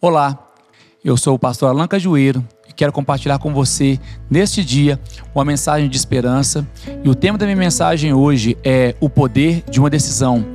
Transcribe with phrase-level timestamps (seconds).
[0.00, 0.38] Olá,
[1.04, 3.98] eu sou o pastor Alan Cajueiro e quero compartilhar com você,
[4.30, 4.96] neste dia,
[5.34, 6.64] uma mensagem de esperança.
[7.02, 10.46] E o tema da minha mensagem hoje é o poder de uma decisão.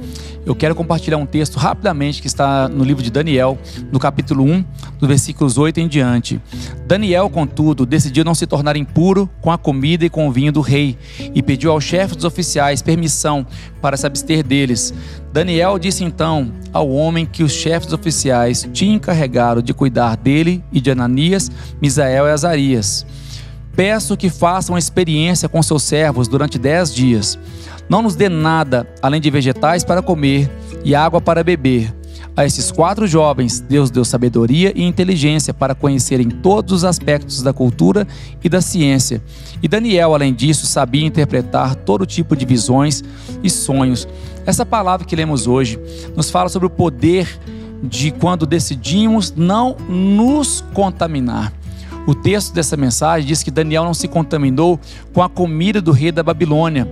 [0.46, 3.58] Eu quero compartilhar um texto rapidamente que está no livro de Daniel,
[3.90, 4.66] no capítulo 1,
[5.00, 6.42] dos versículos 8 em diante.
[6.86, 10.60] Daniel, contudo, decidiu não se tornar impuro com a comida e com o vinho do
[10.60, 10.98] rei
[11.34, 13.48] e pediu ao chefe dos oficiais permissão
[13.82, 14.94] para se abster deles.
[15.32, 20.82] Daniel disse então ao homem que os chefes oficiais tinham encarregado de cuidar dele e
[20.82, 21.50] de Ananias,
[21.82, 23.06] Misael e Azarias.
[23.78, 27.40] Peço que façam experiência com seus servos durante dez dias
[27.90, 30.50] não nos dê nada além de vegetais para comer
[30.84, 31.94] e água para beber.
[32.36, 37.54] A esses quatro jovens, Deus deu sabedoria e inteligência para conhecerem todos os aspectos da
[37.54, 38.08] cultura
[38.44, 39.22] e da ciência.
[39.62, 43.04] E Daniel, além disso, sabia interpretar todo tipo de visões
[43.44, 44.08] e sonhos.
[44.48, 45.80] Essa palavra que lemos hoje
[46.16, 47.40] nos fala sobre o poder
[47.84, 51.54] de quando decidimos não nos contaminar.
[52.08, 54.80] O texto dessa mensagem diz que Daniel não se contaminou
[55.14, 56.88] com a comida do rei da Babilônia.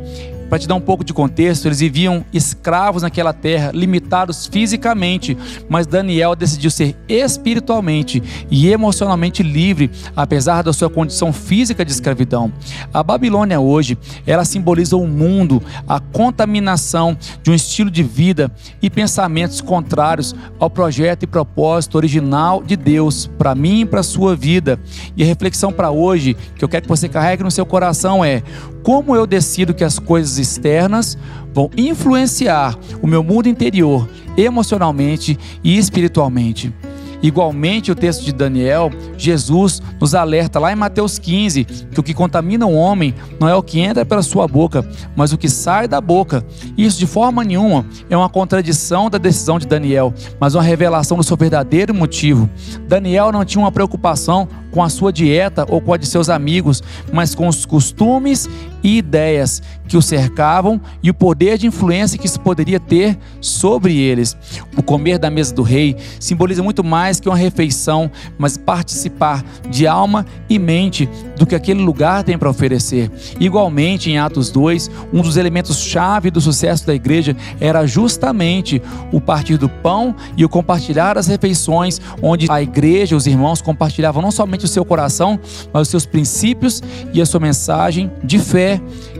[0.51, 5.37] Para te dar um pouco de contexto, eles viviam escravos naquela terra, limitados fisicamente,
[5.69, 8.21] mas Daniel decidiu ser espiritualmente
[8.51, 12.51] e emocionalmente livre, apesar da sua condição física de escravidão.
[12.93, 18.89] A Babilônia hoje, ela simboliza o mundo, a contaminação de um estilo de vida e
[18.89, 24.77] pensamentos contrários ao projeto e propósito original de Deus para mim e para sua vida.
[25.15, 28.43] E a reflexão para hoje, que eu quero que você carregue no seu coração é:
[28.83, 31.17] como eu decido que as coisas externas
[31.53, 36.73] vão influenciar o meu mundo interior emocionalmente e espiritualmente.
[37.21, 42.13] Igualmente, o texto de Daniel, Jesus nos alerta lá em Mateus 15 que o que
[42.15, 44.83] contamina o homem não é o que entra pela sua boca,
[45.15, 46.43] mas o que sai da boca.
[46.75, 51.23] Isso de forma nenhuma é uma contradição da decisão de Daniel, mas uma revelação do
[51.23, 52.49] seu verdadeiro motivo.
[52.87, 56.81] Daniel não tinha uma preocupação com a sua dieta ou com a de seus amigos,
[57.11, 58.49] mas com os costumes
[58.83, 63.97] e ideias que o cercavam e o poder de influência que isso poderia ter sobre
[63.97, 64.37] eles.
[64.77, 69.85] O comer da mesa do rei simboliza muito mais que uma refeição, mas participar de
[69.85, 73.11] alma e mente do que aquele lugar tem para oferecer.
[73.39, 78.81] Igualmente, em Atos 2, um dos elementos-chave do sucesso da igreja era justamente
[79.11, 84.21] o partir do pão e o compartilhar as refeições, onde a igreja, os irmãos compartilhavam
[84.21, 85.39] não somente o seu coração,
[85.73, 86.81] mas os seus princípios
[87.13, 88.70] e a sua mensagem de fé.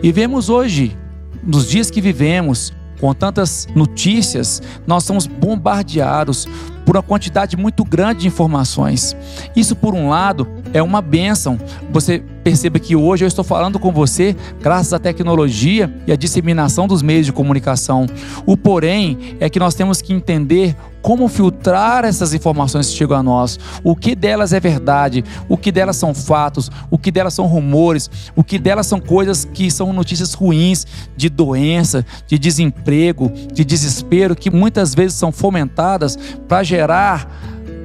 [0.03, 0.95] E vemos hoje
[1.43, 6.47] nos dias que vivemos, com tantas notícias, nós somos bombardeados
[6.85, 9.15] por uma quantidade muito grande de informações.
[9.55, 11.59] Isso, por um lado, é uma bênção.
[11.91, 16.87] Você perceba que hoje eu estou falando com você graças à tecnologia e à disseminação
[16.87, 18.07] dos meios de comunicação.
[18.45, 23.23] O porém é que nós temos que entender como filtrar essas informações que chegam a
[23.23, 27.47] nós, o que delas é verdade, o que delas são fatos, o que delas são
[27.47, 30.85] rumores, o que delas são coisas que são notícias ruins
[31.17, 36.17] de doença, de desemprego, de desespero, que muitas vezes são fomentadas
[36.47, 37.27] para gerar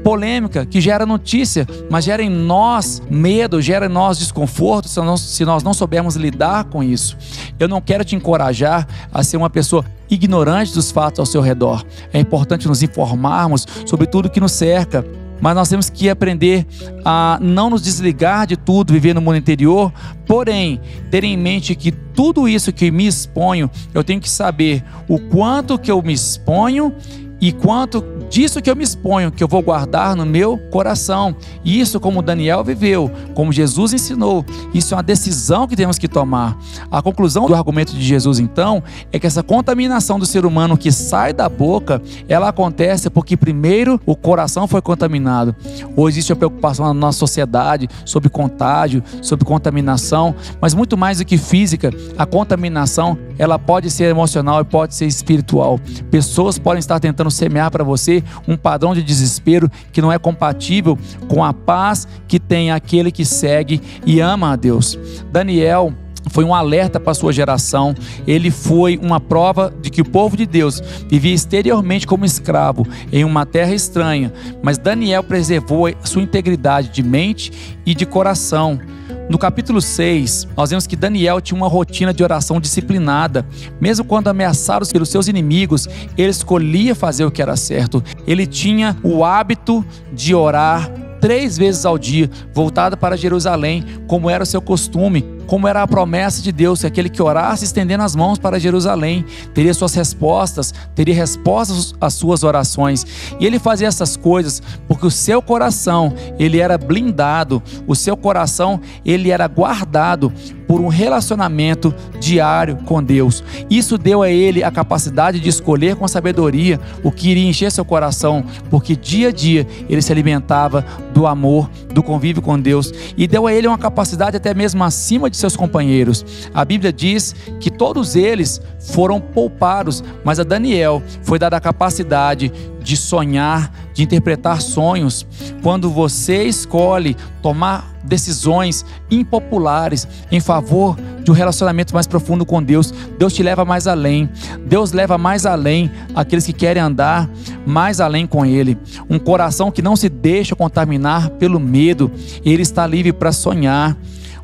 [0.07, 5.21] polêmica, que gera notícia, mas gera em nós medo, gera em nós desconforto se nós,
[5.21, 7.19] se nós não soubermos lidar com isso.
[7.59, 11.85] Eu não quero te encorajar a ser uma pessoa ignorante dos fatos ao seu redor.
[12.13, 15.05] É importante nos informarmos sobre tudo que nos cerca.
[15.41, 16.65] Mas nós temos que aprender
[17.05, 19.93] a não nos desligar de tudo, viver no mundo interior,
[20.25, 20.81] porém,
[21.11, 25.77] ter em mente que tudo isso que me exponho, eu tenho que saber o quanto
[25.79, 26.95] que eu me exponho
[27.41, 31.35] e quanto disso que eu me exponho, que eu vou guardar no meu coração.
[31.65, 36.59] Isso, como Daniel viveu, como Jesus ensinou, isso é uma decisão que temos que tomar.
[36.91, 38.83] A conclusão do argumento de Jesus, então,
[39.13, 44.01] é que essa contaminação do ser humano que sai da boca, ela acontece porque primeiro
[44.07, 45.55] o coração foi contaminado.
[45.97, 51.25] Hoje existe a preocupação na nossa sociedade sobre contágio, sobre contaminação, mas muito mais do
[51.25, 55.79] que física, a contaminação ela pode ser emocional e pode ser espiritual.
[56.11, 60.99] Pessoas podem estar tentando semear para você um padrão de desespero que não é compatível
[61.29, 64.99] com a paz que tem aquele que segue e ama a Deus.
[65.31, 65.93] Daniel
[66.31, 67.95] foi um alerta para a sua geração,
[68.27, 73.25] ele foi uma prova de que o povo de Deus vivia exteriormente como escravo em
[73.25, 74.33] uma terra estranha,
[74.63, 78.79] mas Daniel preservou sua integridade de mente e de coração.
[79.29, 83.45] No capítulo 6, nós vemos que Daniel tinha uma rotina de oração disciplinada.
[83.81, 88.03] Mesmo quando ameaçados pelos seus inimigos, ele escolhia fazer o que era certo.
[88.25, 90.89] Ele tinha o hábito de orar
[91.21, 95.87] três vezes ao dia, voltada para Jerusalém, como era o seu costume, como era a
[95.87, 99.25] promessa de Deus, que aquele que orasse estendendo as mãos para Jerusalém
[99.55, 103.07] teria suas respostas, teria respostas às suas orações.
[103.39, 108.81] E ele fazia essas coisas porque o seu coração, ele era blindado, o seu coração,
[109.05, 110.33] ele era guardado
[110.67, 113.43] por um relacionamento diário com Deus.
[113.71, 117.85] Isso deu a ele a capacidade de escolher com sabedoria o que iria encher seu
[117.85, 120.85] coração, porque dia a dia ele se alimentava
[121.15, 125.31] do amor, do convívio com Deus e deu a ele uma capacidade até mesmo acima
[125.31, 126.25] de seus companheiros.
[126.53, 132.53] A Bíblia diz que todos eles foram poupados, mas a Daniel foi dada a capacidade
[132.81, 135.27] de sonhar, de interpretar sonhos.
[135.63, 142.93] Quando você escolhe tomar decisões impopulares em favor de um relacionamento mais profundo com Deus,
[143.19, 144.29] Deus te leva mais além.
[144.67, 147.29] Deus leva mais além aqueles que querem andar
[147.65, 148.77] mais além com Ele.
[149.09, 152.13] Um coração que não se deixa contaminar pelo medo,
[152.45, 153.97] ele está livre para sonhar.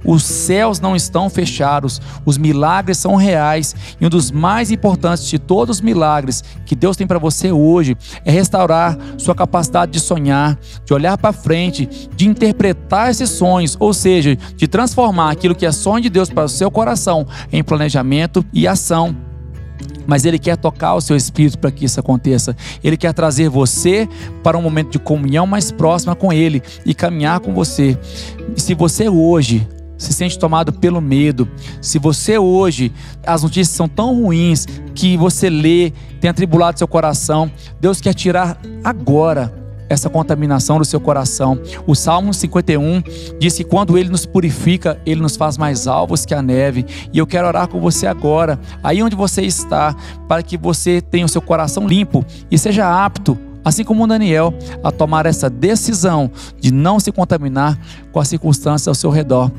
[0.04, 5.38] Os céus não estão fechados, os milagres são reais e um dos mais importantes de
[5.38, 10.58] todos os milagres que Deus tem para você hoje é restaurar sua capacidade de sonhar,
[10.84, 15.72] de olhar para frente, de interpretar esses sonhos, ou seja, de transformar aquilo que é
[15.72, 19.14] sonho de Deus para o seu coração em planejamento e ação
[20.06, 22.56] mas Ele quer tocar o seu espírito para que isso aconteça.
[22.82, 24.08] Ele quer trazer você
[24.42, 27.98] para um momento de comunhão mais próxima com Ele e caminhar com você.
[28.56, 29.66] E se você hoje
[30.02, 31.48] se sente tomado pelo medo,
[31.80, 32.92] se você hoje
[33.26, 37.50] as notícias são tão ruins que você lê, tem atribulado seu coração,
[37.80, 41.60] Deus quer tirar agora essa contaminação do seu coração.
[41.86, 43.02] O Salmo 51
[43.38, 46.86] diz que quando ele nos purifica, ele nos faz mais alvos que a neve.
[47.12, 49.94] E eu quero orar com você agora, aí onde você está,
[50.26, 54.90] para que você tenha o seu coração limpo e seja apto assim como Daniel, a
[54.90, 56.30] tomar essa decisão
[56.60, 57.78] de não se contaminar
[58.12, 59.50] com as circunstâncias ao seu redor.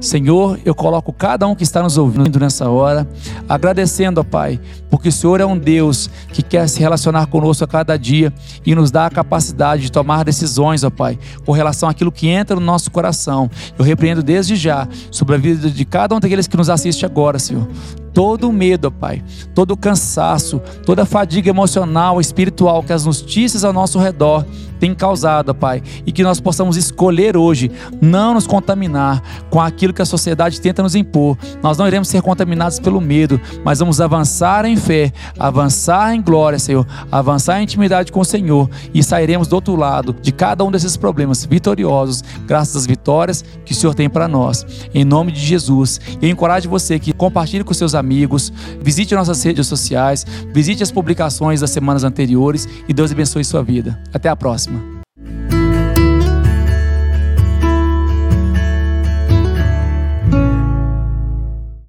[0.00, 3.08] Senhor, eu coloco cada um que está nos ouvindo nessa hora,
[3.48, 4.60] agradecendo, ó Pai,
[4.90, 8.32] porque o Senhor é um Deus que quer se relacionar conosco a cada dia
[8.66, 12.56] e nos dá a capacidade de tomar decisões, ó Pai, com relação àquilo que entra
[12.56, 13.50] no nosso coração.
[13.78, 17.38] Eu repreendo desde já sobre a vida de cada um daqueles que nos assiste agora,
[17.38, 17.68] Senhor
[18.12, 19.22] todo o medo, Pai,
[19.54, 24.46] todo o cansaço, toda a fadiga emocional, espiritual que as notícias ao nosso redor
[24.82, 27.70] têm causado, Pai, e que nós possamos escolher hoje
[28.00, 31.38] não nos contaminar com aquilo que a sociedade tenta nos impor.
[31.62, 36.58] Nós não iremos ser contaminados pelo medo, mas vamos avançar em fé, avançar em glória,
[36.58, 40.70] Senhor, avançar em intimidade com o Senhor e sairemos do outro lado de cada um
[40.72, 44.66] desses problemas vitoriosos, graças às vitórias que o Senhor tem para nós.
[44.92, 49.68] Em nome de Jesus, eu encorajo você que compartilhe com seus amigos, visite nossas redes
[49.68, 53.96] sociais, visite as publicações das semanas anteriores e Deus abençoe sua vida.
[54.12, 54.71] Até a próxima.